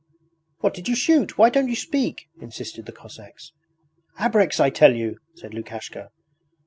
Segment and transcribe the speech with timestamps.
[0.61, 1.37] 'What did you shoot?
[1.37, 3.51] Why don't you speak?' insisted the Cossacks.
[4.17, 6.09] 'Abreks, I tell you!' said Lukashka.